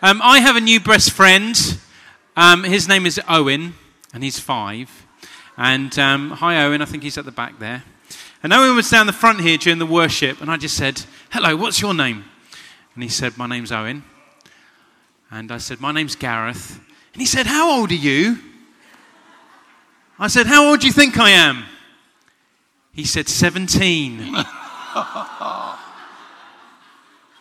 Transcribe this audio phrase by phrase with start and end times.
[0.00, 1.56] Um, I have a new best friend.
[2.36, 3.74] Um, his name is Owen,
[4.14, 5.04] and he's five.
[5.56, 6.80] And um, hi, Owen.
[6.80, 7.82] I think he's at the back there.
[8.44, 11.56] And Owen was down the front here during the worship, and I just said, Hello,
[11.56, 12.24] what's your name?
[12.94, 14.04] And he said, My name's Owen.
[15.32, 16.78] And I said, My name's Gareth.
[17.12, 18.38] And he said, How old are you?
[20.16, 21.64] I said, How old do you think I am?
[22.92, 24.32] He said, 17.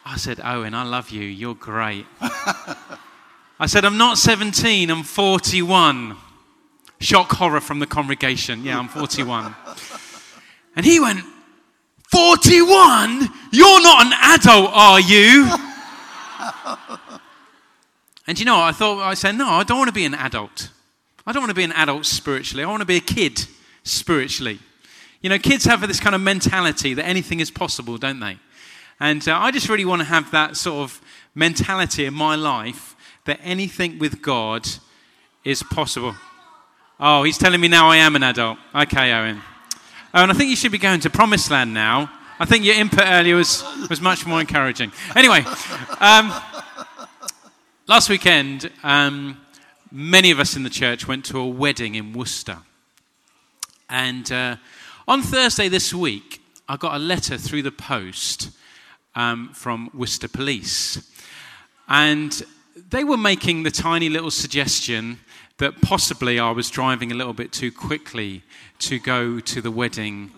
[0.10, 1.24] I said, Owen, I love you.
[1.24, 2.06] You're great.
[2.22, 6.16] I said, I'm not 17, I'm 41.
[7.00, 8.64] Shock horror from the congregation.
[8.64, 9.54] Yeah, I'm 41.
[10.76, 11.22] And he went,
[12.12, 13.30] 41?
[13.52, 15.48] You're not an adult, are you?
[18.28, 20.70] and you know, I thought, I said, no, I don't want to be an adult.
[21.26, 22.64] I don't want to be an adult spiritually.
[22.64, 23.44] I want to be a kid
[23.84, 24.60] spiritually.
[25.22, 28.38] You know, kids have this kind of mentality that anything is possible, don't they?
[29.00, 31.02] And uh, I just really want to have that sort of
[31.36, 34.68] mentality in my life that anything with God
[35.44, 36.16] is possible.
[37.00, 38.58] Oh, he's telling me now I am an adult.
[38.74, 39.42] Okay, Owen.
[40.14, 42.12] And I think you should be going to Promised Land now.
[42.40, 44.92] I think your input earlier was, was much more encouraging.
[45.16, 45.44] Anyway,
[46.00, 46.34] um,
[47.88, 49.40] last weekend, um,
[49.92, 52.58] many of us in the church went to a wedding in Worcester.
[53.90, 54.56] And uh,
[55.08, 58.50] on Thursday this week, I got a letter through the post
[59.18, 61.02] um, from Worcester Police.
[61.90, 62.42] And
[62.90, 65.20] they were making the tiny little suggestion
[65.58, 68.44] that possibly I was driving a little bit too quickly
[68.80, 70.32] to go to the wedding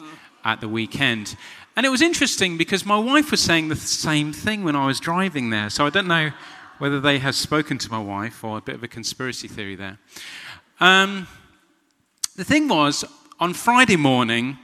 [0.46, 1.36] at the weekend.
[1.76, 5.02] And it was interesting because my wife was saying the same thing when I was
[5.02, 5.70] driving there.
[5.70, 6.32] So I don't know
[6.78, 9.98] whether they have spoken to my wife or a bit of a conspiracy theory there.
[10.80, 11.28] Um,
[12.38, 13.04] the thing was,
[13.42, 14.58] on Friday morning,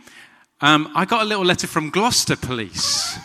[0.62, 3.20] um, I got a little letter from Gloucester Police.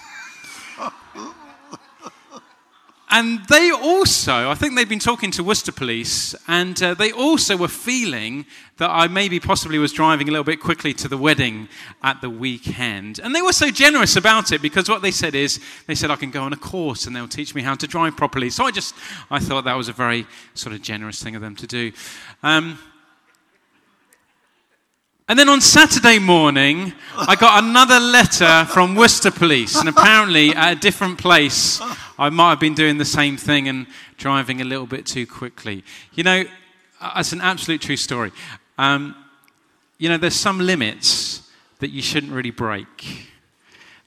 [3.13, 7.57] And they also, I think they'd been talking to Worcester Police, and uh, they also
[7.57, 11.69] were feeling that I maybe possibly was driving a little bit quickly to the wedding
[12.05, 13.19] at the weekend.
[13.19, 16.17] And they were so generous about it because what they said is, they said I
[16.17, 18.49] can go on a course and they'll teach me how to drive properly.
[18.49, 18.95] So I just,
[19.29, 21.91] I thought that was a very sort of generous thing of them to do.
[22.45, 22.79] Um,
[25.31, 30.73] and then on Saturday morning, I got another letter from Worcester Police, and apparently at
[30.73, 31.81] a different place,
[32.19, 33.87] I might have been doing the same thing and
[34.17, 35.85] driving a little bit too quickly.
[36.15, 36.45] You know,
[37.15, 38.33] it's an absolute true story.
[38.77, 39.15] Um,
[39.99, 41.49] you know, there's some limits
[41.79, 43.29] that you shouldn't really break.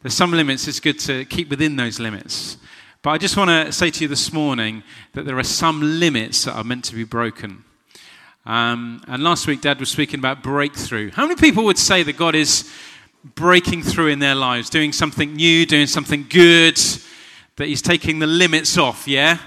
[0.02, 2.58] There's some limits, it's good to keep within those limits.
[3.02, 6.44] But I just want to say to you this morning that there are some limits
[6.44, 7.64] that are meant to be broken.
[8.46, 11.12] Um, and last week, Dad was speaking about breakthrough.
[11.12, 12.70] How many people would say that God is
[13.24, 16.78] breaking through in their lives, doing something new, doing something good,
[17.56, 19.38] that He's taking the limits off, yeah?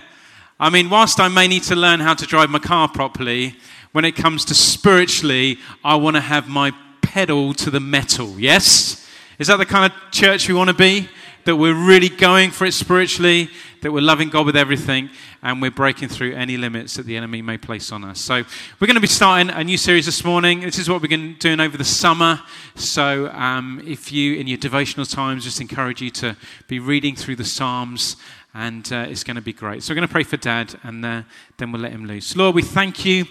[0.59, 3.57] I mean, whilst I may need to learn how to drive my car properly,
[3.93, 9.07] when it comes to spiritually, I want to have my pedal to the metal, yes?
[9.39, 11.11] Is that the kind of church we want to be?
[11.47, 13.49] That we're really going for it spiritually,
[13.81, 15.11] that we're loving God with everything,
[15.43, 18.21] and we're breaking through any limits that the enemy may place on us.
[18.21, 18.43] So,
[18.81, 20.62] we're going to be starting a new series this morning.
[20.62, 22.41] This is what we're going to be doing over the summer.
[22.75, 26.37] So, um, if you, in your devotional times, just encourage you to
[26.67, 28.17] be reading through the Psalms,
[28.53, 29.84] and uh, it's going to be great.
[29.84, 31.23] So, we're going to pray for Dad, and uh,
[31.59, 32.34] then we'll let him loose.
[32.34, 33.25] Lord, we thank you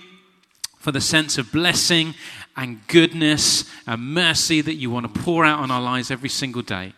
[0.78, 2.14] for the sense of blessing
[2.56, 6.62] and goodness and mercy that you want to pour out on our lives every single
[6.62, 6.94] day.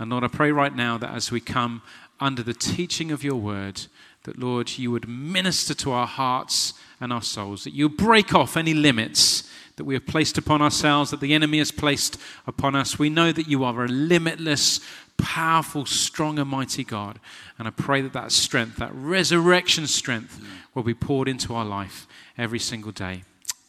[0.00, 1.82] And Lord, I pray right now that as we come
[2.20, 3.82] under the teaching of your word,
[4.22, 6.72] that, Lord, you would minister to our hearts
[7.02, 9.46] and our souls, that you break off any limits
[9.76, 12.16] that we have placed upon ourselves, that the enemy has placed
[12.46, 12.98] upon us.
[12.98, 14.80] We know that you are a limitless,
[15.18, 17.20] powerful, strong, and mighty God.
[17.58, 20.42] And I pray that that strength, that resurrection strength,
[20.74, 22.06] will be poured into our life
[22.38, 23.24] every single day.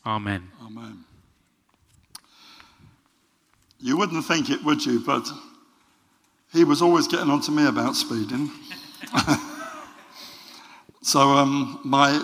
[0.05, 0.49] Amen.
[0.65, 1.03] Amen.
[3.81, 5.01] You wouldn't think it, would you?
[5.05, 5.29] But
[6.51, 8.49] he was always getting on to me about speeding.
[11.01, 12.21] so um, my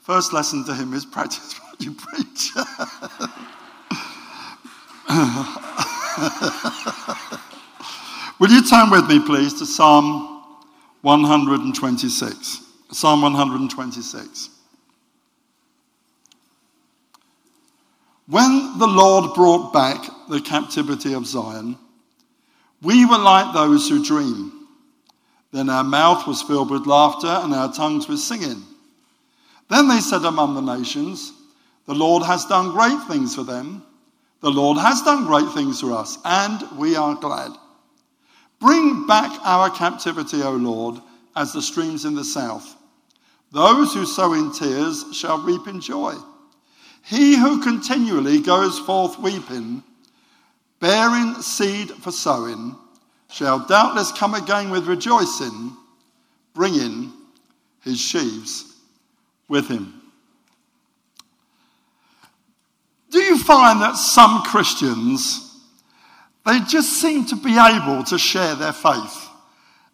[0.00, 2.50] first lesson to him is practice what you preach.
[8.40, 10.42] Will you turn with me, please, to Psalm
[11.02, 12.66] 126?
[12.90, 14.50] Psalm 126.
[18.26, 21.78] When the Lord brought back the captivity of Zion,
[22.82, 24.66] we were like those who dream.
[25.52, 28.62] Then our mouth was filled with laughter and our tongues with singing.
[29.68, 31.32] Then they said among the nations,
[31.86, 33.82] The Lord has done great things for them.
[34.40, 37.52] The Lord has done great things for us, and we are glad.
[38.58, 41.00] Bring back our captivity, O Lord,
[41.36, 42.76] as the streams in the south.
[43.52, 46.14] Those who sow in tears shall reap in joy.
[47.04, 49.82] He who continually goes forth weeping,
[50.82, 52.76] bearing seed for sowing,
[53.30, 55.74] shall doubtless come again with rejoicing,
[56.54, 57.12] bringing
[57.82, 58.74] his sheaves
[59.48, 60.02] with him.
[63.10, 65.56] Do you find that some Christians,
[66.44, 69.28] they just seem to be able to share their faith?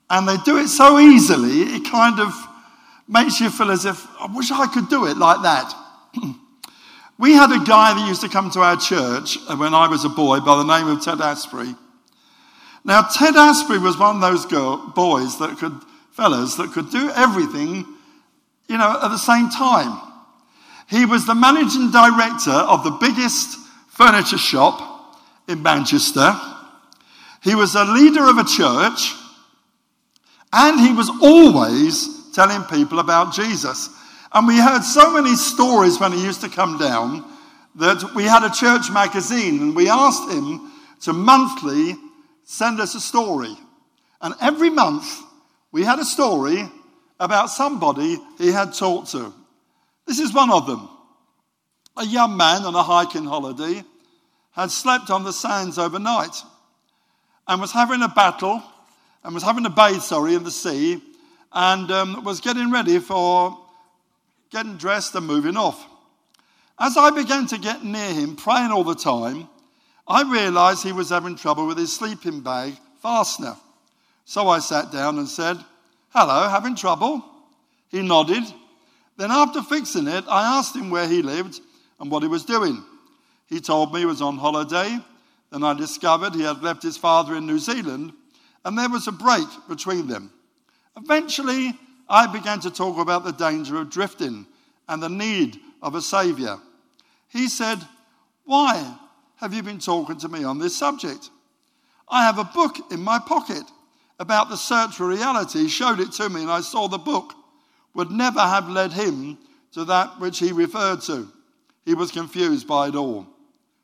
[0.09, 2.33] And they do it so easily, it kind of
[3.07, 5.75] makes you feel as if, I wish I could do it like that.
[7.19, 10.09] We had a guy that used to come to our church when I was a
[10.09, 11.75] boy by the name of Ted Asprey.
[12.85, 15.81] Now, Ted Asprey was one of those girl, boys that could,
[16.13, 17.85] fellas, that could do everything,
[18.69, 20.01] you know, at the same time.
[20.89, 25.19] He was the managing director of the biggest furniture shop
[25.49, 26.35] in Manchester.
[27.43, 29.15] He was a leader of a church.
[30.53, 33.91] And he was always telling people about Jesus.
[34.33, 37.25] And we heard so many stories when he used to come down
[37.77, 40.71] that we had a church magazine and we asked him
[41.03, 41.95] to monthly
[42.45, 43.57] send us a story.
[44.21, 45.23] And every month
[45.73, 46.69] we had a story
[47.21, 49.33] about somebody he had talked to.
[50.07, 50.89] This is one of them.
[51.97, 53.83] A young man on a hiking holiday
[54.53, 56.43] had slept on the sands overnight
[57.47, 58.63] and was having a battle
[59.25, 61.01] and was having a bathe, sorry, in the sea
[61.53, 63.59] and um, was getting ready for
[64.51, 65.87] getting dressed and moving off.
[66.79, 69.49] As I began to get near him, praying all the time,
[70.07, 73.57] I realized he was having trouble with his sleeping bag fastener.
[74.25, 75.59] So I sat down and said,
[76.11, 77.25] Hello, having trouble?
[77.89, 78.45] He nodded
[79.19, 81.61] then, after fixing it, I asked him where he lived
[81.99, 82.85] and what he was doing.
[83.49, 84.97] He told me he was on holiday.
[85.51, 88.13] Then I discovered he had left his father in New Zealand,
[88.65, 90.31] and there was a break between them.
[90.97, 91.77] Eventually,
[92.09, 94.47] I began to talk about the danger of drifting
[94.89, 96.61] and the need of a saviour.
[97.29, 97.79] He said,
[98.45, 98.97] Why
[99.37, 101.31] have you been talking to me on this subject?
[102.09, 103.65] I have a book in my pocket
[104.19, 105.61] about the search for reality.
[105.61, 107.35] He showed it to me, and I saw the book
[107.95, 109.39] would never have led him
[109.73, 111.29] to that which he referred to.
[111.85, 113.27] He was confused by it all.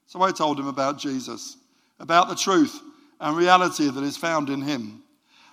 [0.06, 1.56] So I told him about Jesus,
[1.98, 2.80] about the truth
[3.20, 5.02] and reality that is found in him.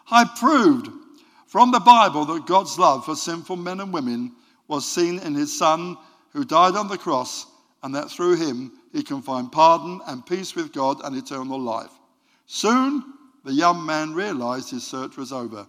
[0.10, 0.90] I proved
[1.52, 4.32] from the Bible that God's love for sinful men and women
[4.70, 5.98] was seen in his Son
[6.30, 7.46] who died on the cross,
[7.84, 11.92] and that through him he can find pardon and peace with God and eternal life.
[12.46, 13.04] Soon,
[13.44, 15.68] the young man realized his search was over.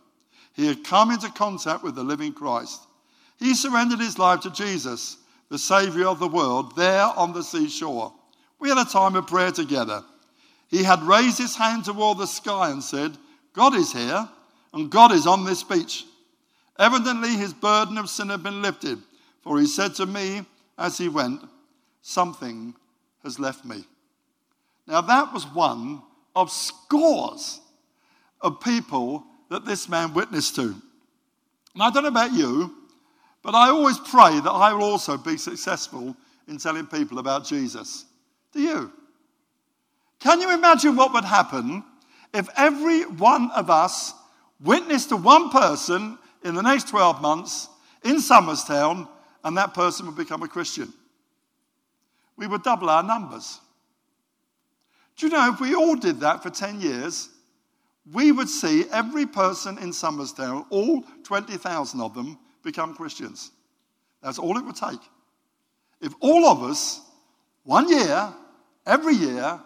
[0.55, 2.87] He had come into contact with the living Christ.
[3.41, 5.17] He surrendered his life to Jesus,
[5.49, 8.13] the Savior of the world, there on the seashore.
[8.61, 10.05] We had a time of prayer together.
[10.69, 13.19] He had raised his hand toward the sky and said,
[13.53, 14.29] God is here,
[14.73, 16.05] and God is on this beach.
[16.79, 18.99] Evidently, his burden of sin had been lifted,
[19.43, 20.45] for he said to me
[20.79, 21.43] as he went,
[22.01, 22.75] Something
[23.23, 23.85] has left me.
[24.87, 26.03] Now, that was one
[26.35, 27.61] of scores
[28.41, 30.75] of people that this man witnessed to.
[31.75, 32.75] And I don't know about you,
[33.43, 36.17] but I always pray that I will also be successful
[36.49, 38.07] in telling people about Jesus.
[38.53, 38.93] Do you?
[40.19, 41.85] Can you imagine what would happen
[42.35, 44.15] if every one of us
[44.65, 47.69] witnessed to one person in the next 12 months
[48.05, 49.09] in Somerstown
[49.45, 50.93] and that person would become a Christian?
[52.37, 53.61] We would double our numbers.
[55.17, 57.29] Do you know if we all did that for 10 years,
[58.11, 63.51] we would see every person in Somerstown, all 20,000 of them, become Christians.
[64.23, 65.01] That's all it would take.
[66.01, 67.01] If all of us,
[67.65, 68.33] one year,
[68.87, 69.61] every year,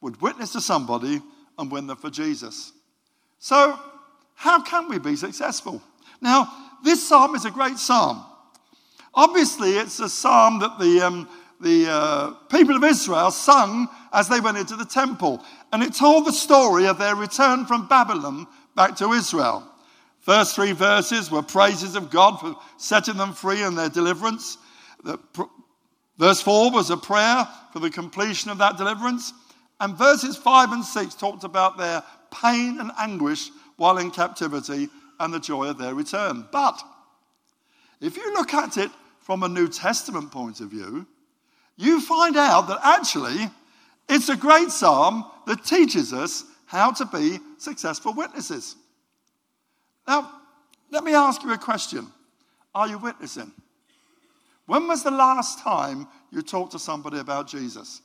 [0.00, 1.20] would witness to somebody
[1.58, 2.72] and win them for Jesus.
[3.38, 3.78] So,
[4.40, 5.82] how can we be successful?
[6.22, 6.50] Now,
[6.82, 8.24] this psalm is a great psalm.
[9.12, 11.28] Obviously, it's a psalm that the, um,
[11.60, 15.44] the uh, people of Israel sung as they went into the temple.
[15.74, 19.62] And it told the story of their return from Babylon back to Israel.
[20.20, 24.56] First three verses were praises of God for setting them free and their deliverance.
[25.04, 25.18] The,
[26.16, 29.34] verse 4 was a prayer for the completion of that deliverance.
[29.80, 35.32] And verses 5 and 6 talked about their pain and anguish while in captivity and
[35.32, 36.46] the joy of their return.
[36.52, 36.82] But
[37.98, 41.06] if you look at it from a New Testament point of view,
[41.76, 43.48] you find out that actually
[44.06, 48.76] it's a great psalm that teaches us how to be successful witnesses.
[50.06, 50.30] Now,
[50.90, 52.06] let me ask you a question
[52.74, 53.50] Are you witnessing?
[54.66, 58.02] When was the last time you talked to somebody about Jesus?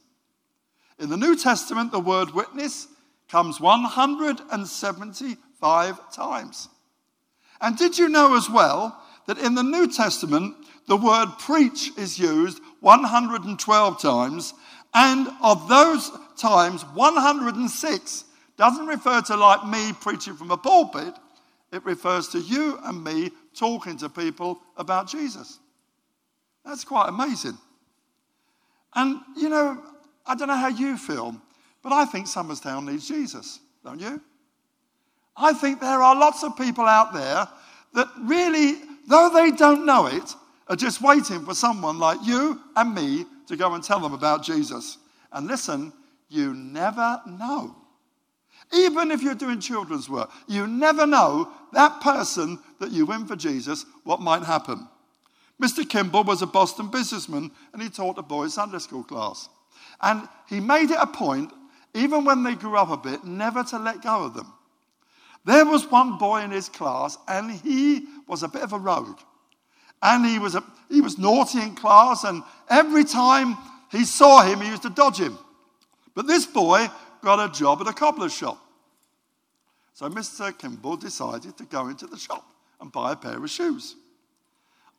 [0.99, 2.87] In the New Testament, the word witness
[3.27, 3.59] comes
[5.59, 6.69] 175 times.
[7.61, 10.55] And did you know as well that in the New Testament,
[10.87, 14.53] the word preach is used 112 times,
[14.93, 18.25] and of those times, 106
[18.57, 21.13] doesn't refer to like me preaching from a pulpit,
[21.71, 25.59] it refers to you and me talking to people about Jesus.
[26.63, 27.57] That's quite amazing.
[28.93, 29.81] And, you know,
[30.25, 31.35] I don't know how you feel,
[31.83, 34.21] but I think Somerstown needs Jesus, don't you?
[35.37, 37.47] I think there are lots of people out there
[37.93, 40.33] that really, though they don't know it,
[40.67, 44.43] are just waiting for someone like you and me to go and tell them about
[44.43, 44.97] Jesus.
[45.31, 45.93] And listen,
[46.29, 47.75] you never know.
[48.73, 53.35] Even if you're doing children's work, you never know that person that you win for
[53.35, 54.87] Jesus, what might happen.
[55.61, 55.87] Mr.
[55.87, 59.49] Kimball was a Boston businessman and he taught a boys' Sunday school class.
[60.01, 61.51] And he made it a point,
[61.93, 64.51] even when they grew up a bit, never to let go of them.
[65.45, 69.19] There was one boy in his class and he was a bit of a rogue.
[70.01, 73.57] And he was, a, he was naughty in class, and every time
[73.91, 75.37] he saw him, he used to dodge him.
[76.13, 76.87] But this boy
[77.23, 78.61] got a job at a cobbler's shop.
[79.93, 80.55] So Mr.
[80.55, 82.45] Kimball decided to go into the shop
[82.81, 83.95] and buy a pair of shoes.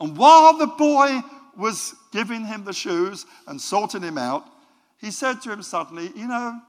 [0.01, 1.21] And while the boy
[1.57, 4.47] was giving him the shoes and sorting him out,
[4.99, 6.61] he said to him suddenly, You know,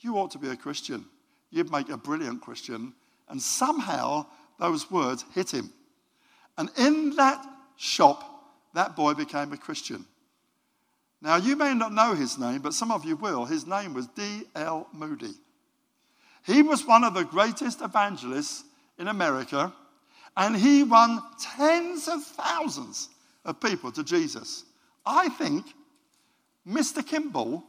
[0.00, 1.04] you ought to be a Christian.
[1.50, 2.94] You'd make a brilliant Christian.
[3.28, 4.26] And somehow
[4.58, 5.72] those words hit him.
[6.58, 7.44] And in that
[7.76, 8.24] shop,
[8.74, 10.04] that boy became a Christian.
[11.22, 13.44] Now, you may not know his name, but some of you will.
[13.44, 14.88] His name was D.L.
[14.92, 15.34] Moody.
[16.46, 18.64] He was one of the greatest evangelists
[18.98, 19.72] in America,
[20.36, 23.10] and he won tens of thousands
[23.44, 24.64] of people to Jesus.
[25.04, 25.66] I think
[26.66, 27.06] Mr.
[27.06, 27.64] Kimball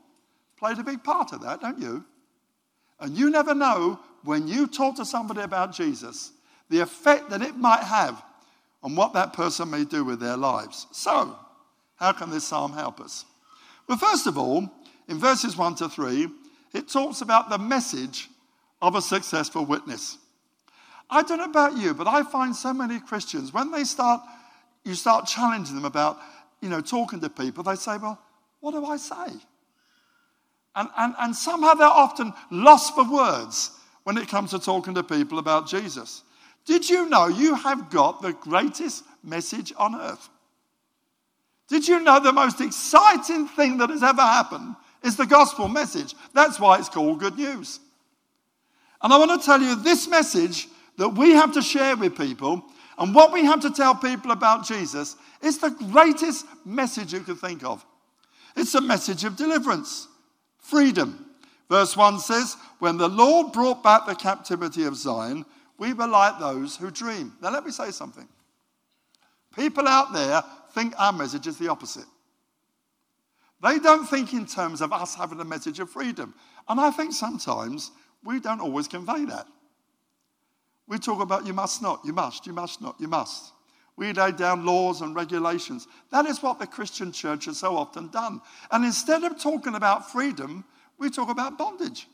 [0.58, 2.06] played a big part of that, don't you?
[3.02, 6.32] And you never know when you talk to somebody about Jesus,
[6.70, 8.22] the effect that it might have
[8.84, 10.88] on what that person may do with their lives.
[10.92, 11.36] So,
[11.98, 13.26] how can this psalm help us?
[13.88, 14.70] Well, first of all,
[15.08, 16.30] in verses 1 to 3,
[16.74, 18.30] it talks about the message
[18.82, 20.18] of a successful witness.
[21.10, 24.22] I don't know about you, but I find so many Christians, when they start,
[24.86, 26.20] you start challenging them about,
[26.62, 28.20] you know, talking to people, they say, well,
[28.62, 29.34] what do I say?
[30.76, 33.72] And, and, and somehow they're often lost for words
[34.04, 36.24] when it comes to talking to people about Jesus.
[36.66, 40.30] Did you know you have got the greatest message on earth?
[41.68, 46.16] Did you know the most exciting thing that has ever happened is the gospel message?
[46.34, 47.80] That's why it's called good news.
[49.02, 52.64] And I want to tell you this message that we have to share with people
[52.98, 57.36] and what we have to tell people about Jesus is the greatest message you can
[57.36, 57.84] think of.
[58.56, 60.08] It's a message of deliverance,
[60.62, 61.26] freedom.
[61.70, 65.46] Verse 1 says, When the Lord brought back the captivity of Zion,
[65.78, 67.34] we were like those who dream.
[67.42, 68.28] Now, let me say something.
[69.56, 72.06] People out there think our message is the opposite.
[73.62, 76.34] They don't think in terms of us having a message of freedom.
[76.68, 77.92] And I think sometimes
[78.24, 79.48] we don't always convey that.
[80.88, 83.54] We talk about you must not, you must, you must not, you must.
[83.98, 85.88] We lay down laws and regulations.
[86.12, 88.42] That is what the Christian church has so often done.
[88.72, 90.64] And instead of talking about freedom,
[90.98, 92.08] we talk about bondage.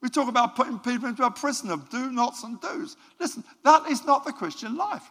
[0.00, 2.96] We talk about putting people into a prison of do nots and do's.
[3.20, 5.04] Listen, that is not the Christian life.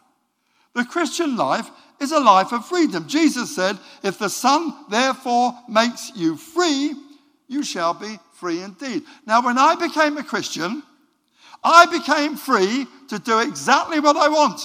[0.74, 1.68] The Christian life
[2.00, 3.06] is a life of freedom.
[3.06, 6.94] Jesus said, If the Son therefore makes you free,
[7.46, 9.02] you shall be free indeed.
[9.26, 10.82] Now, when I became a Christian,
[11.62, 14.60] I became free to do exactly what I want.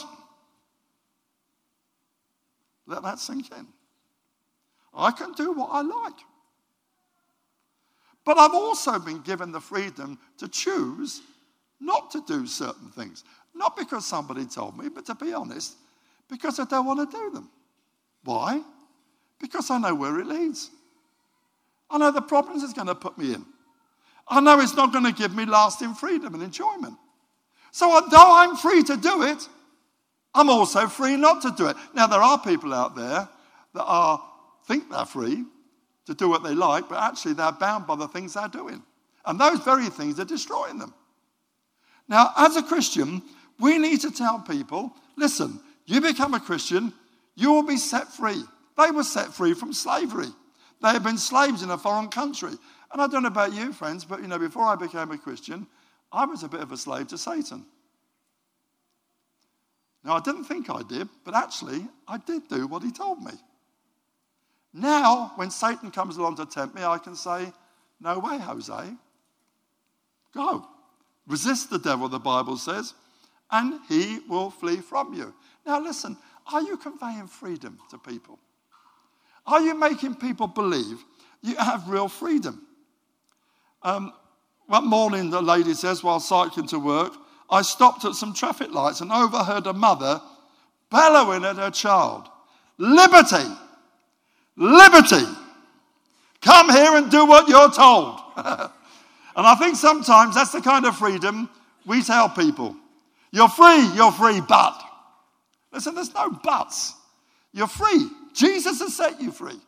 [2.87, 3.67] Let that sink in.
[4.93, 6.19] I can do what I like.
[8.25, 11.21] But I've also been given the freedom to choose
[11.79, 13.23] not to do certain things.
[13.53, 15.75] Not because somebody told me, but to be honest,
[16.29, 17.49] because I don't want to do them.
[18.23, 18.61] Why?
[19.39, 20.71] Because I know where it leads.
[21.89, 23.45] I know the problems it's going to put me in.
[24.27, 26.95] I know it's not going to give me lasting freedom and enjoyment.
[27.71, 29.47] So, although I'm free to do it,
[30.37, 31.75] I'm also free not to do it.
[31.95, 33.27] Now, there are people out there
[33.73, 34.23] that are,
[34.67, 35.43] think they're free
[36.05, 38.83] to do what they like, but actually they're bound by the things they're doing.
[39.25, 40.93] And those very things are destroying them.
[42.07, 43.23] Now, as a Christian,
[43.59, 46.93] we need to tell people listen, you become a Christian,
[47.35, 48.43] you will be set free.
[48.77, 50.27] They were set free from slavery.
[50.83, 52.51] They had been slaves in a foreign country.
[52.93, 55.65] And I don't know about you, friends, but you know, before I became a Christian,
[56.11, 57.65] I was a bit of a slave to Satan.
[60.07, 63.33] Now, I didn't think I did, but actually, I did do what he told me.
[64.73, 67.51] Now, when Satan comes along to tempt me, I can say,
[67.99, 68.89] No way, Jose.
[70.33, 70.65] Go.
[71.27, 72.93] Resist the devil, the Bible says,
[73.51, 75.33] and he will flee from you.
[75.65, 76.15] Now, listen,
[76.53, 78.39] are you conveying freedom to people?
[79.45, 81.03] Are you making people believe
[81.41, 82.65] you have real freedom?
[83.83, 84.13] Um,
[84.67, 87.13] one morning, the lady says, while cycling to work,
[87.49, 90.21] I stopped at some traffic lights and overheard a mother
[90.89, 92.29] bellowing at her child
[92.77, 93.49] Liberty!
[94.55, 95.25] Liberty!
[96.41, 98.19] Come here and do what you're told.
[98.37, 98.71] and
[99.35, 101.49] I think sometimes that's the kind of freedom
[101.85, 102.75] we tell people.
[103.31, 104.81] You're free, you're free, but.
[105.71, 106.93] Listen, there's no buts.
[107.53, 108.09] You're free.
[108.33, 109.59] Jesus has set you free.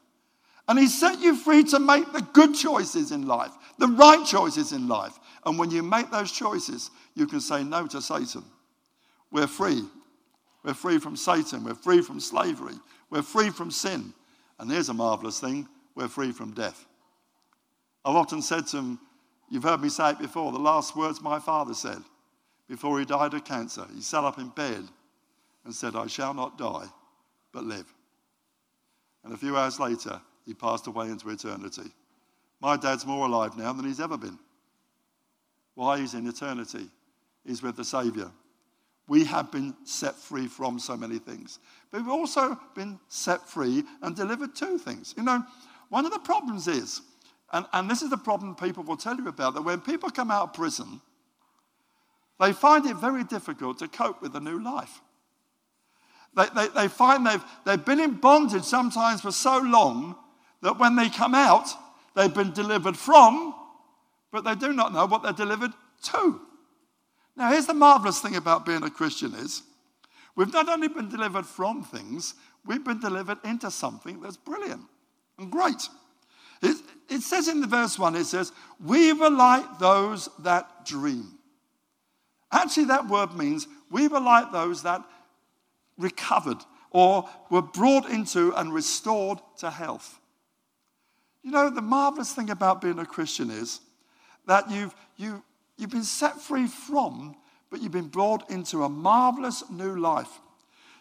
[0.67, 4.71] And He set you free to make the good choices in life, the right choices
[4.71, 5.17] in life.
[5.45, 8.43] And when you make those choices, you can say no to Satan.
[9.31, 9.83] We're free.
[10.63, 11.63] We're free from Satan.
[11.63, 12.75] We're free from slavery.
[13.09, 14.13] We're free from sin.
[14.59, 16.85] And here's a marvelous thing we're free from death.
[18.05, 18.99] I've often said to him,
[19.49, 22.01] You've heard me say it before, the last words my father said
[22.67, 23.85] before he died of cancer.
[23.95, 24.83] He sat up in bed
[25.65, 26.85] and said, I shall not die,
[27.51, 27.91] but live.
[29.23, 31.91] And a few hours later, he passed away into eternity.
[32.61, 34.37] My dad's more alive now than he's ever been.
[35.79, 36.89] He's in eternity.
[37.45, 38.31] is with the Saviour.
[39.07, 41.59] We have been set free from so many things.
[41.89, 45.15] But we've also been set free and delivered to things.
[45.17, 45.43] You know,
[45.89, 47.01] one of the problems is,
[47.51, 50.29] and, and this is the problem people will tell you about, that when people come
[50.29, 51.01] out of prison,
[52.39, 55.01] they find it very difficult to cope with a new life.
[56.35, 60.15] They, they, they find they've, they've been in bondage sometimes for so long
[60.61, 61.67] that when they come out,
[62.15, 63.55] they've been delivered from,
[64.31, 65.71] but they do not know what they're delivered
[66.03, 66.41] to.
[67.35, 69.63] Now, here's the marvelous thing about being a Christian is
[70.35, 74.81] we've not only been delivered from things, we've been delivered into something that's brilliant
[75.37, 75.87] and great.
[76.61, 76.77] It,
[77.09, 78.51] it says in the verse 1, it says,
[78.83, 81.37] We were like those that dream.
[82.51, 85.03] Actually, that word means we were like those that
[85.97, 86.57] recovered
[86.91, 90.19] or were brought into and restored to health.
[91.43, 93.79] You know, the marvelous thing about being a Christian is
[94.49, 95.41] that you've, you,
[95.79, 97.37] You've been set free from,
[97.71, 100.41] but you've been brought into a marvelous new life.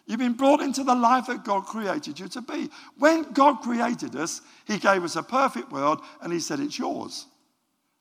[0.05, 2.69] You've been brought into the life that God created you to be.
[2.97, 7.27] When God created us, He gave us a perfect world and He said, It's yours.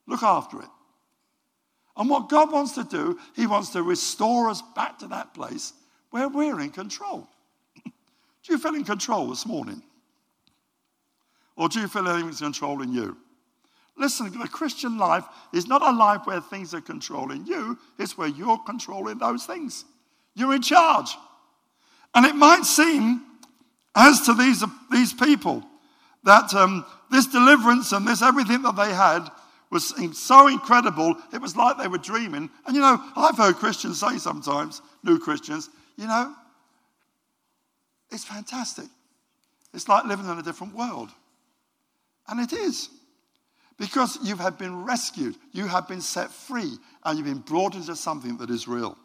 [0.06, 0.68] Look after it.
[1.96, 5.72] And what God wants to do, He wants to restore us back to that place
[6.11, 7.28] where we're in control.
[7.84, 9.82] do you feel in control this morning?
[11.56, 13.16] Or do you feel anything's controlling you?
[13.98, 18.28] Listen, the Christian life is not a life where things are controlling you, it's where
[18.28, 19.84] you're controlling those things.
[20.34, 21.16] You're in charge.
[22.14, 23.22] And it might seem,
[23.94, 25.64] as to these, these people,
[26.24, 29.28] that um, this deliverance and this everything that they had
[29.70, 32.48] was so incredible, it was like they were dreaming.
[32.66, 36.34] And you know, I've heard Christians say sometimes, new Christians, you know,
[38.11, 38.87] it's fantastic.
[39.74, 41.11] It's like living in a different world.
[42.28, 42.88] And it is.
[43.79, 47.95] Because you have been rescued, you have been set free, and you've been brought into
[47.95, 48.99] something that is real.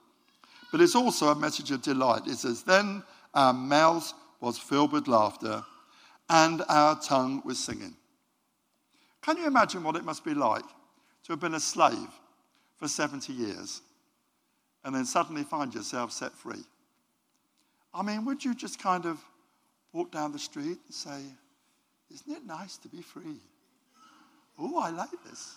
[0.71, 2.23] But it's also a message of delight.
[2.25, 3.03] It says, Then
[3.35, 5.63] our mouth was filled with laughter,
[6.29, 7.95] and our tongue was singing.
[9.21, 10.65] Can you imagine what it must be like
[11.23, 12.09] to have been a slave
[12.77, 13.81] for 70 years
[14.83, 16.65] and then suddenly find yourself set free?
[17.93, 19.19] I mean, would you just kind of
[19.93, 21.21] walk down the street and say,
[22.11, 23.39] Isn't it nice to be free?
[24.57, 25.55] Oh, I like this.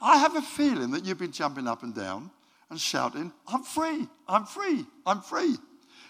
[0.00, 2.30] I have a feeling that you've been jumping up and down
[2.70, 5.56] and shouting, I'm free, I'm free, I'm free.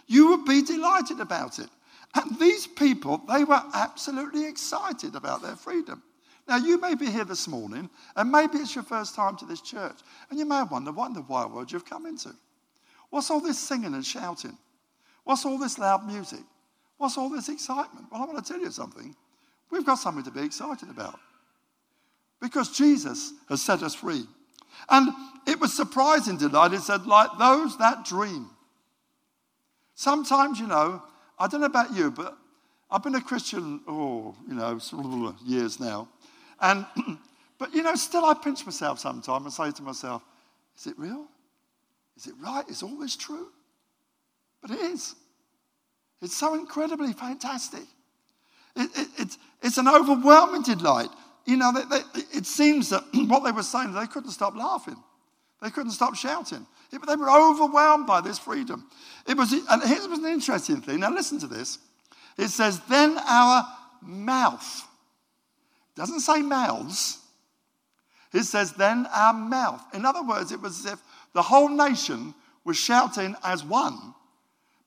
[0.07, 1.69] You would be delighted about it.
[2.15, 6.03] And these people, they were absolutely excited about their freedom.
[6.49, 9.61] Now, you may be here this morning, and maybe it's your first time to this
[9.61, 9.99] church,
[10.29, 12.31] and you may wonder what in the wild world you've come into.
[13.11, 14.57] What's all this singing and shouting?
[15.25, 16.41] What's all this loud music?
[16.99, 18.07] What's all this excitement?
[18.11, 19.15] Well, I want to tell you something.
[19.71, 21.19] We've got something to be excited about
[22.43, 24.25] because Jesus has set us free.
[24.91, 25.09] And
[25.47, 26.73] it was surprising tonight.
[26.75, 28.51] It said, like those that dream.
[29.95, 31.01] Sometimes, you know,
[31.39, 32.37] I don't know about you, but
[32.91, 36.09] I've been a Christian, oh, you know, years now.
[36.61, 36.85] And,
[37.59, 40.23] but, you know, still I pinch myself sometimes and say to myself,
[40.77, 41.27] is it real?
[42.17, 42.69] Is it right?
[42.69, 43.49] Is all this true?
[44.61, 45.15] But it is.
[46.21, 47.85] It's so incredibly fantastic.
[48.75, 51.09] It, it, it's, it's an overwhelming delight
[51.45, 54.97] you know, they, they, it seems that what they were saying, they couldn't stop laughing.
[55.61, 56.67] They couldn't stop shouting.
[56.91, 58.89] It, they were overwhelmed by this freedom.
[59.27, 61.01] It was, and here's an interesting thing.
[61.01, 61.79] Now, listen to this.
[62.37, 63.67] It says, Then our
[64.03, 64.89] mouth,
[65.95, 67.19] it doesn't say mouths,
[68.33, 69.83] it says, Then our mouth.
[69.95, 71.03] In other words, it was as if
[71.33, 74.15] the whole nation was shouting as one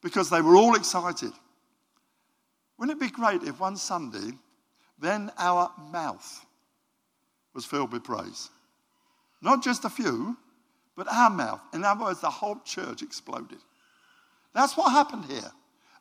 [0.02, 1.32] because they were all excited.
[2.78, 4.32] Wouldn't it be great if one Sunday,
[5.00, 6.45] then our mouth
[7.56, 8.50] was filled with praise?
[9.41, 10.38] Not just a few,
[10.96, 11.62] but our mouth.
[11.74, 13.60] In other words, the whole church exploded.
[14.54, 15.52] That's what happened here.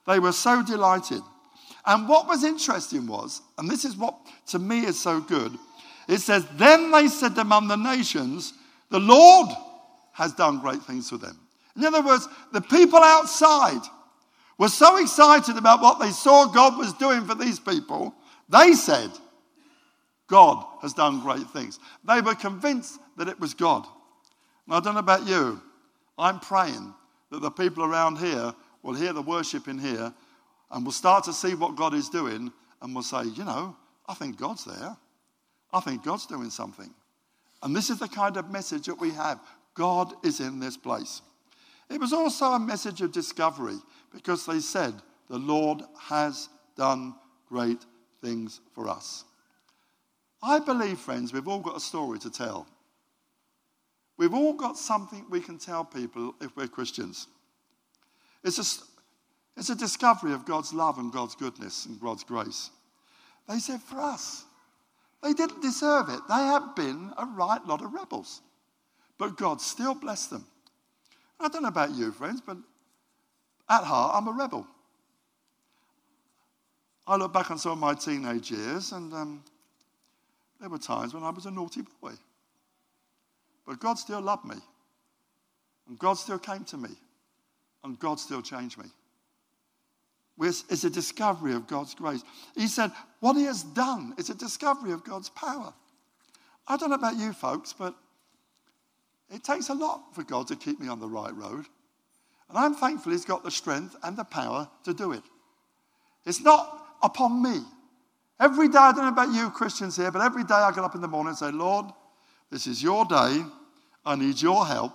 [0.06, 1.22] They were so delighted.
[1.86, 4.16] And what was interesting was, and this is what
[4.48, 5.58] to me is so good,
[6.08, 8.54] it says, Then they said among the nations,
[8.90, 9.48] The Lord
[10.12, 11.38] has done great things for them.
[11.76, 13.82] In other words, the people outside
[14.58, 18.14] were so excited about what they saw God was doing for these people,
[18.48, 19.10] they said,
[20.34, 21.78] God has done great things.
[22.02, 23.86] They were convinced that it was God.
[24.66, 25.62] Now, I don't know about you.
[26.18, 26.92] I'm praying
[27.30, 30.12] that the people around here will hear the worship in here
[30.72, 33.76] and will start to see what God is doing and will say, you know,
[34.08, 34.96] I think God's there.
[35.72, 36.92] I think God's doing something.
[37.62, 39.38] And this is the kind of message that we have
[39.74, 41.22] God is in this place.
[41.88, 43.78] It was also a message of discovery
[44.12, 44.94] because they said,
[45.30, 47.14] The Lord has done
[47.48, 47.86] great
[48.20, 49.24] things for us.
[50.44, 52.66] I believe, friends, we've all got a story to tell.
[54.18, 57.28] We've all got something we can tell people if we're Christians.
[58.44, 58.84] It's a,
[59.58, 62.70] it's a discovery of God's love and God's goodness and God's grace.
[63.48, 64.44] They said, for us,
[65.22, 66.20] they didn't deserve it.
[66.28, 68.42] They had been a right lot of rebels.
[69.16, 70.44] But God still blessed them.
[71.40, 72.58] I don't know about you, friends, but
[73.70, 74.66] at heart, I'm a rebel.
[77.06, 79.44] I look back on some of my teenage years, and um,
[80.60, 82.12] there were times when I was a naughty boy.
[83.66, 84.56] But God still loved me.
[85.88, 86.90] And God still came to me.
[87.82, 88.86] And God still changed me.
[90.40, 92.24] It's a discovery of God's grace.
[92.56, 92.90] He said,
[93.20, 95.72] What He has done is a discovery of God's power.
[96.66, 97.94] I don't know about you folks, but
[99.30, 101.66] it takes a lot for God to keep me on the right road.
[102.48, 105.22] And I'm thankful He's got the strength and the power to do it.
[106.26, 107.60] It's not upon me.
[108.40, 110.94] Every day, I don't know about you Christians here, but every day I get up
[110.94, 111.86] in the morning and say, Lord,
[112.50, 113.42] this is your day.
[114.04, 114.92] I need your help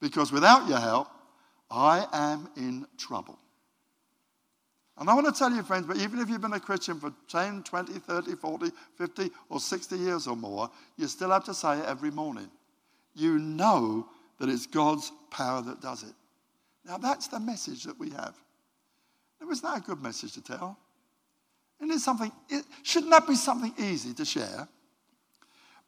[0.00, 1.08] because without your help,
[1.70, 3.38] I am in trouble.
[4.98, 7.12] And I want to tell you, friends, but even if you've been a Christian for
[7.28, 11.78] 10, 20, 30, 40, 50, or 60 years or more, you still have to say
[11.78, 12.50] it every morning.
[13.14, 16.14] You know that it's God's power that does it.
[16.86, 18.34] Now, that's the message that we have.
[19.40, 20.78] Now, isn't that a good message to tell?
[21.80, 24.68] And it's something, it, shouldn't that be something easy to share?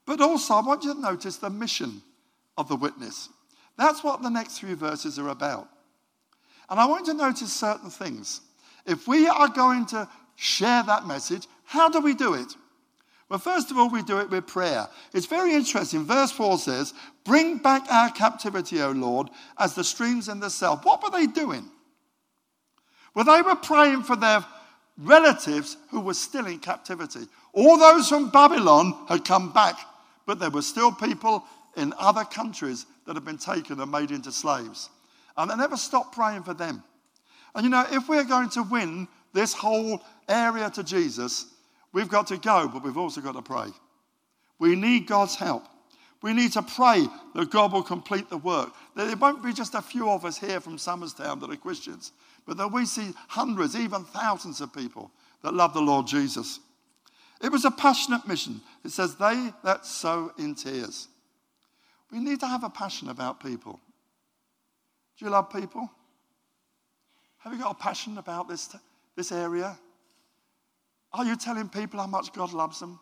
[0.05, 2.03] But also, I want you to notice the mission
[2.57, 3.29] of the witness.
[3.77, 5.69] That's what the next three verses are about.
[6.69, 8.41] And I want you to notice certain things.
[8.87, 12.55] If we are going to share that message, how do we do it?
[13.29, 14.89] Well, first of all, we do it with prayer.
[15.13, 16.05] It's very interesting.
[16.05, 20.85] Verse 4 says, Bring back our captivity, O Lord, as the streams in the south.
[20.85, 21.69] What were they doing?
[23.15, 24.45] Well, they were praying for their
[24.99, 27.27] relatives who were still in captivity.
[27.53, 29.79] All those from Babylon had come back
[30.29, 31.43] but there were still people
[31.75, 34.91] in other countries that had been taken and made into slaves.
[35.39, 36.85] And they never stopped praying for them.
[37.55, 41.47] And you know, if we're going to win this whole area to Jesus,
[41.95, 43.69] we've got to go, but we've also got to pray.
[44.59, 45.65] We need God's help.
[46.21, 48.75] We need to pray that God will complete the work.
[48.97, 52.13] That it won't be just a few of us here from Somerstown that are Christians,
[52.49, 55.11] but that we see hundreds, even thousands of people
[55.43, 56.61] that love the Lord Jesus.
[57.43, 58.63] It was a passionate mission.
[58.83, 61.09] It says, They that sow in tears.
[62.11, 63.79] We need to have a passion about people.
[65.19, 65.91] Do you love people?
[67.41, 68.75] Have you got a passion about this,
[69.15, 69.79] this area?
[71.13, 72.99] Are you telling people how much God loves them?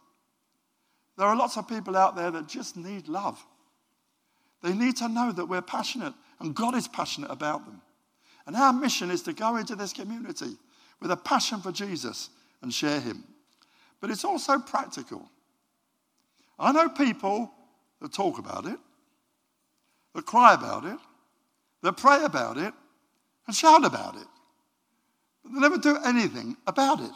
[1.17, 3.41] There are lots of people out there that just need love.
[4.63, 7.81] They need to know that we're passionate and God is passionate about them.
[8.47, 10.57] And our mission is to go into this community
[11.01, 12.31] with a passion for Jesus
[12.63, 13.25] and share Him
[14.01, 15.29] but it's also practical.
[16.59, 17.51] I know people
[18.01, 18.79] that talk about it,
[20.15, 20.99] that cry about it,
[21.83, 22.73] that pray about it,
[23.47, 24.27] and shout about it,
[25.43, 27.13] but they never do anything about it.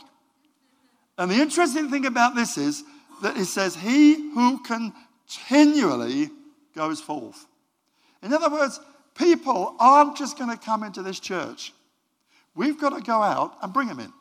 [1.18, 2.82] And the interesting thing about this is
[3.22, 6.30] that it says, He who continually
[6.74, 7.46] goes forth.
[8.22, 8.80] In other words,
[9.14, 11.72] people aren't just going to come into this church.
[12.54, 14.12] We've got to go out and bring them in.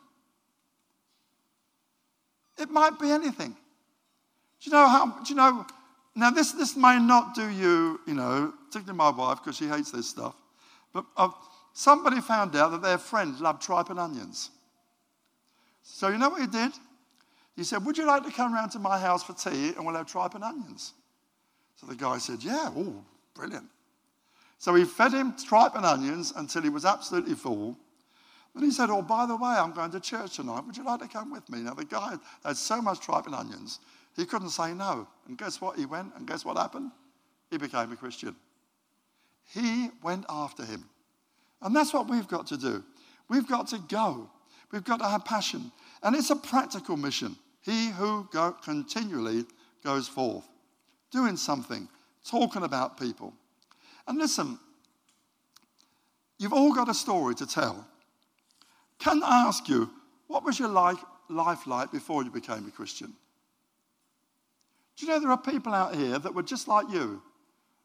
[2.58, 3.50] It might be anything.
[3.50, 5.66] Do you know how, do you know,
[6.14, 9.90] now this, this may not do you, you know, particularly my wife because she hates
[9.90, 10.34] this stuff,
[10.92, 11.04] but
[11.72, 14.50] somebody found out that their friend loved tripe and onions.
[15.82, 16.72] So you know what he did?
[17.56, 19.96] He said, would you like to come round to my house for tea and we'll
[19.96, 20.92] have tripe and onions?
[21.76, 23.02] So the guy said, yeah, oh,
[23.34, 23.66] brilliant.
[24.60, 27.78] So he fed him tripe and onions until he was absolutely full.
[28.54, 30.66] Then he said, Oh, by the way, I'm going to church tonight.
[30.66, 31.60] Would you like to come with me?
[31.60, 33.80] Now, the guy had so much tripe and onions,
[34.14, 35.08] he couldn't say no.
[35.26, 35.78] And guess what?
[35.78, 36.90] He went, and guess what happened?
[37.50, 38.36] He became a Christian.
[39.54, 40.84] He went after him.
[41.62, 42.84] And that's what we've got to do.
[43.30, 44.28] We've got to go.
[44.72, 45.72] We've got to have passion.
[46.02, 47.34] And it's a practical mission.
[47.62, 49.46] He who go, continually
[49.82, 50.46] goes forth,
[51.10, 51.88] doing something,
[52.26, 53.32] talking about people.
[54.06, 54.58] And listen,
[56.38, 57.86] you've all got a story to tell.
[58.98, 59.90] Can I ask you,
[60.26, 60.98] what was your life,
[61.66, 63.12] like before you became a Christian?
[64.96, 67.22] Do you know there are people out here that were just like you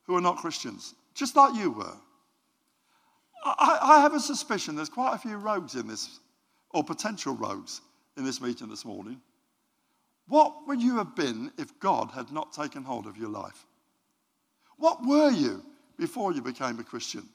[0.03, 1.95] who are not Christians, just like you were?
[3.45, 6.19] I, I have a suspicion there's quite a few rogues in this,
[6.71, 7.81] or potential rogues
[8.17, 9.21] in this meeting this morning.
[10.27, 13.65] What would you have been if God had not taken hold of your life?
[14.77, 15.63] What were you
[15.97, 17.27] before you became a Christian?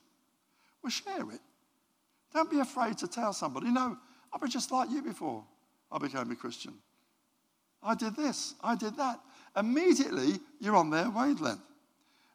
[0.83, 1.40] Well, share it.
[2.33, 3.66] Don't be afraid to tell somebody.
[3.66, 3.96] You know,
[4.33, 5.44] I was just like you before
[5.90, 6.75] I became a Christian.
[7.83, 9.20] I did this, I did that.
[9.57, 11.61] Immediately, you're on their wavelength.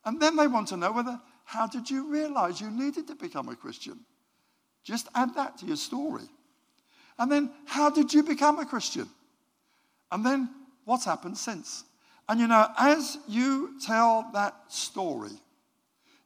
[0.04, 3.50] And then they want to know whether, how did you realize you needed to become
[3.50, 4.00] a Christian?
[4.84, 6.28] Just add that to your story.
[7.18, 9.08] And then, how did you become a Christian?
[10.12, 10.50] And then,
[10.84, 11.86] what's happened since?
[12.28, 15.32] And you know, as you tell that story,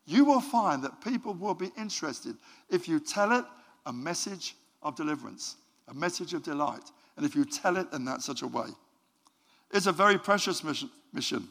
[0.10, 2.36] you will find that people will be interested
[2.70, 3.46] if you tell it
[3.86, 6.82] a message of deliverance, a message of delight,
[7.16, 8.68] and if you tell it in that such a way.
[9.72, 11.48] It's a very precious mission.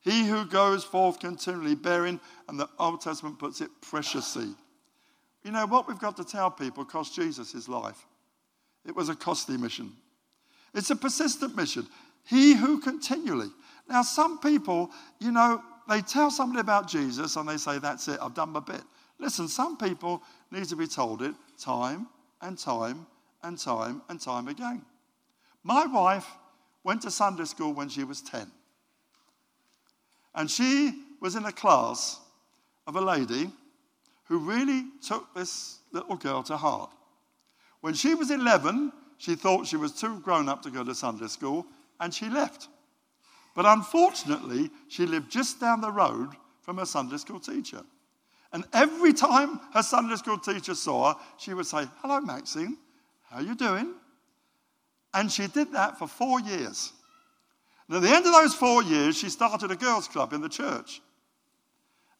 [0.00, 4.54] He who goes forth continually bearing, and the Old Testament puts it, precious seed.
[5.42, 8.06] You know, what we've got to tell people cost Jesus his life.
[8.86, 9.92] It was a costly mission.
[10.72, 11.88] It's a persistent mission.
[12.24, 13.48] He who continually.
[13.88, 18.18] Now, some people, you know, they tell somebody about Jesus and they say, That's it,
[18.20, 18.82] I've done my bit.
[19.18, 22.06] Listen, some people need to be told it time
[22.40, 23.06] and time
[23.42, 24.82] and time and time again.
[25.64, 26.26] My wife
[26.84, 28.50] went to Sunday school when she was 10.
[30.34, 32.20] And she was in a class
[32.86, 33.50] of a lady
[34.24, 36.90] who really took this little girl to heart.
[37.80, 41.26] When she was 11, she thought she was too grown up to go to Sunday
[41.26, 41.66] school
[41.98, 42.68] and she left.
[43.58, 46.28] But unfortunately, she lived just down the road
[46.62, 47.82] from her Sunday school teacher.
[48.52, 52.76] And every time her Sunday school teacher saw her, she would say, Hello, Maxine,
[53.28, 53.94] how are you doing?
[55.12, 56.92] And she did that for four years.
[57.88, 60.48] And at the end of those four years, she started a girls' club in the
[60.48, 61.02] church.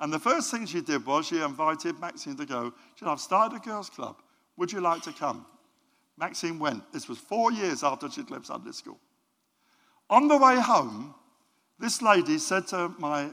[0.01, 2.73] And the first thing she did was she invited Maxine to go.
[2.97, 4.17] She said, I've started a girls' club.
[4.57, 5.47] Would you like to come?
[6.17, 6.93] Maxine went.
[6.93, 8.99] This was four years after she'd left Sunday school.
[10.11, 11.15] On the way home,
[11.79, 13.31] this lady said to my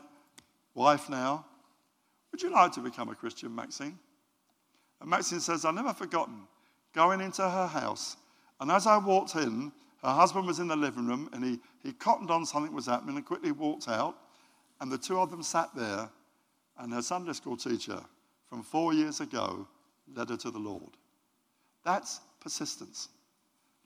[0.74, 1.46] wife now,
[2.32, 3.98] Would you like to become a Christian, Maxine?
[5.02, 6.48] And Maxine says, I've never forgotten
[6.94, 8.18] going into her house.
[8.60, 9.72] And as I walked in,
[10.04, 13.18] her husband was in the living room and he, he cottoned on something was happening
[13.18, 14.16] and quickly walked out.
[14.80, 16.10] And the two of them sat there,
[16.78, 18.00] and her Sunday school teacher
[18.50, 19.68] from four years ago
[20.14, 20.98] led her to the Lord.
[21.86, 23.10] That's persistence.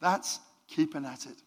[0.01, 1.43] That's keeping at it.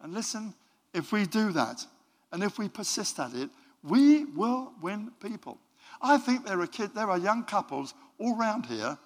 [0.00, 0.54] And listen,
[0.94, 1.84] if we do that,
[2.32, 3.50] and if we persist at it,
[3.82, 5.58] we will win people.
[6.00, 8.98] I think there are there are young couples all around here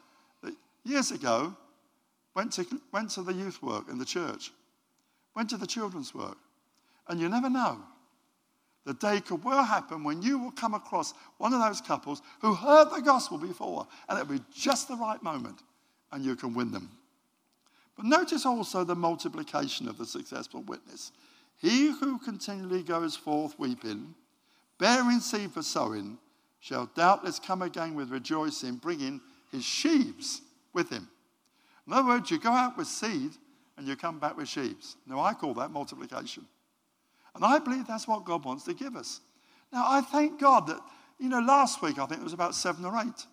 [0.42, 0.54] that
[0.84, 1.56] years ago
[2.34, 4.52] went to, went to the youth work in the church,
[5.34, 6.38] went to the children's work.
[7.08, 7.78] And you never know.
[8.84, 12.54] The day could well happen when you will come across one of those couples who
[12.54, 15.62] heard the gospel before, and it'll be just the right moment,
[16.10, 16.90] and you can win them.
[17.96, 21.12] But notice also the multiplication of the successful witness.
[21.62, 24.16] He who continually goes forth weeping,
[24.78, 26.18] bearing seed for sowing,
[26.58, 29.20] shall doubtless come again with rejoicing, bringing
[29.52, 31.08] his sheaves with him.
[31.86, 33.30] In other words, you go out with seed
[33.76, 34.96] and you come back with sheaves.
[35.06, 36.46] Now, I call that multiplication.
[37.34, 39.20] And I believe that's what God wants to give us.
[39.72, 40.80] Now, I thank God that,
[41.18, 43.26] you know, last week I think it was about seven or eight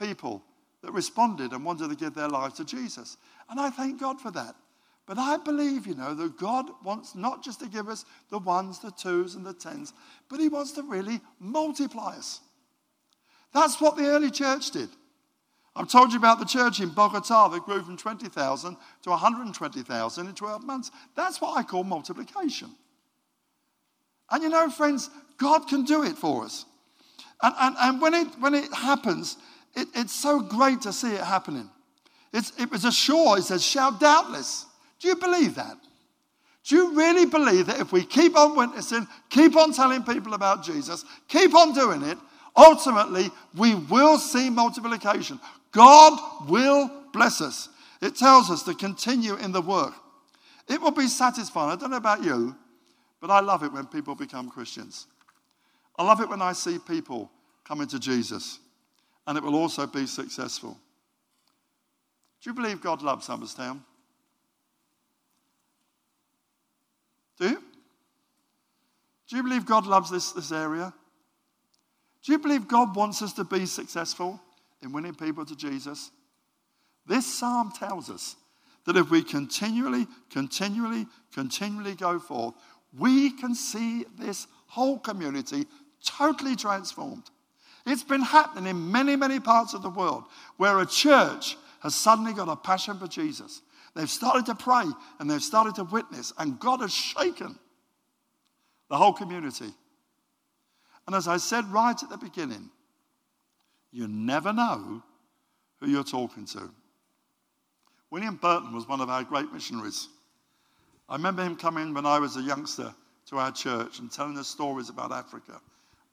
[0.00, 0.42] people
[0.82, 3.16] that responded and wanted to give their lives to Jesus.
[3.48, 4.56] And I thank God for that.
[5.08, 8.78] But I believe, you know, that God wants not just to give us the ones,
[8.78, 9.94] the twos, and the tens,
[10.28, 12.40] but He wants to really multiply us.
[13.54, 14.90] That's what the early church did.
[15.74, 20.34] I've told you about the church in Bogota that grew from 20,000 to 120,000 in
[20.34, 20.90] 12 months.
[21.16, 22.68] That's what I call multiplication.
[24.30, 26.66] And you know, friends, God can do it for us.
[27.42, 29.38] And, and, and when, it, when it happens,
[29.74, 31.70] it, it's so great to see it happening.
[32.34, 34.66] It's, it was a sure, it says, shall doubtless.
[35.00, 35.76] Do you believe that?
[36.64, 40.64] Do you really believe that if we keep on witnessing, keep on telling people about
[40.64, 42.18] Jesus, keep on doing it,
[42.58, 45.38] Ultimately, we will see multiplication.
[45.70, 46.18] God
[46.50, 47.68] will bless us.
[48.02, 49.94] It tells us to continue in the work.
[50.68, 51.70] It will be satisfying.
[51.70, 52.56] I don't know about you,
[53.20, 55.06] but I love it when people become Christians.
[55.96, 57.30] I love it when I see people
[57.64, 58.58] coming to Jesus,
[59.26, 60.76] and it will also be successful.
[62.42, 63.80] Do you believe God loves Humberstown?
[67.38, 67.62] Do you?
[69.28, 70.92] Do you believe God loves this, this area?
[72.24, 74.40] Do you believe God wants us to be successful
[74.82, 76.10] in winning people to Jesus?
[77.06, 78.36] This psalm tells us
[78.86, 82.54] that if we continually, continually, continually go forth,
[82.98, 85.66] we can see this whole community
[86.04, 87.30] totally transformed.
[87.86, 90.24] It's been happening in many, many parts of the world
[90.56, 93.62] where a church has suddenly got a passion for Jesus.
[93.98, 94.84] They've started to pray
[95.18, 97.58] and they've started to witness, and God has shaken
[98.88, 99.72] the whole community.
[101.08, 102.70] And as I said right at the beginning,
[103.90, 105.02] you never know
[105.80, 106.70] who you're talking to.
[108.12, 110.06] William Burton was one of our great missionaries.
[111.08, 112.94] I remember him coming when I was a youngster
[113.26, 115.60] to our church and telling us stories about Africa.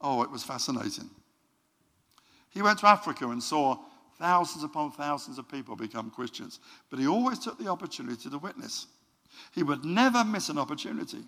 [0.01, 1.11] Oh, it was fascinating.
[2.49, 3.77] He went to Africa and saw
[4.17, 8.87] thousands upon thousands of people become Christians, but he always took the opportunity to witness.
[9.53, 11.23] He would never miss an opportunity.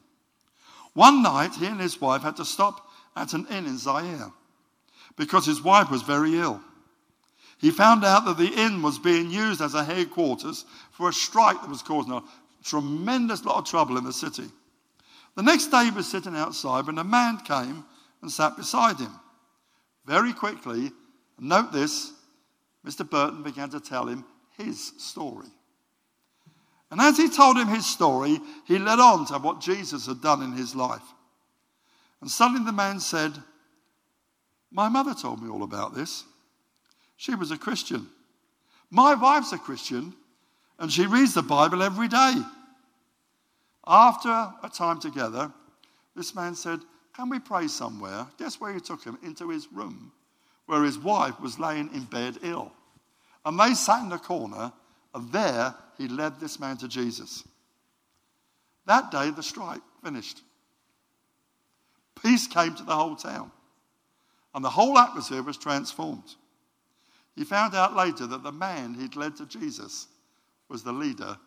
[0.94, 4.32] One night, he and his wife had to stop at an inn in Zaire
[5.16, 6.62] because his wife was very ill.
[7.60, 11.60] He found out that the inn was being used as a headquarters for a strike
[11.62, 12.24] that was causing a
[12.64, 14.46] tremendous lot of trouble in the city.
[15.36, 17.84] The next day, he was sitting outside when a man came
[18.22, 19.12] and sat beside him.
[20.06, 20.92] Very quickly,
[21.40, 22.12] note this,
[22.88, 23.08] Mr.
[23.08, 24.24] Burton began to tell him
[24.58, 25.48] his story.
[26.90, 30.42] And as he told him his story, he led on to what Jesus had done
[30.42, 31.04] in his life.
[32.22, 33.34] And suddenly the man said,
[34.72, 36.24] My mother told me all about this.
[37.18, 38.08] She was a Christian.
[38.90, 40.14] My wife's a Christian,
[40.80, 42.36] and she reads the Bible every day.
[43.86, 45.52] After a time together,
[46.16, 46.80] this man said,
[47.14, 48.28] Can we pray somewhere?
[48.40, 49.18] Guess where he took him?
[49.24, 50.14] Into his room,
[50.68, 52.72] where his wife was laying in bed ill.
[53.48, 54.74] And they sat in the corner,
[55.16, 57.48] and there he led this man to Jesus.
[58.86, 60.42] That day, the strike finished.
[62.22, 63.50] Peace came to the whole town,
[64.54, 66.36] and the whole atmosphere was transformed.
[67.38, 70.08] He found out later that the man he'd led to Jesus
[70.68, 71.38] was the leader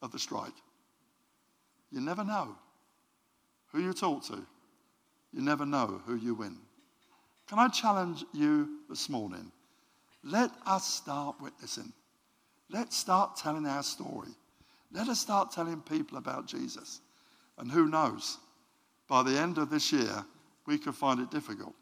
[0.00, 0.54] of the strike.
[1.90, 2.54] You never know
[3.72, 4.46] who you talk to,
[5.32, 6.56] you never know who you win.
[7.48, 9.50] Can I challenge you this morning?
[10.28, 11.92] Let us start witnessing.
[12.70, 14.28] Let's start telling our story.
[14.92, 17.00] Let us start telling people about Jesus.
[17.56, 18.38] And who knows,
[19.08, 20.24] by the end of this year,
[20.66, 21.74] we could find it difficult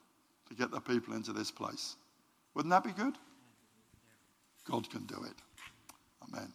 [0.49, 1.97] to get the people into this place.
[2.55, 3.17] Wouldn't that be good?
[4.71, 5.35] God can do it.
[6.23, 6.53] Amen.